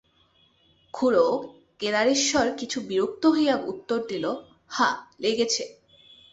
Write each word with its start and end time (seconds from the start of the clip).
খুড়ো 0.93 1.27
কেদারেশ্বর 1.79 2.47
কিছু 2.59 2.77
বিরক্ত 2.81 3.23
হইয়া 3.25 3.55
উত্তর 3.65 3.99
দিল, 4.07 4.25
হাঁ, 4.71 4.95
লেগেছে। 5.19 5.63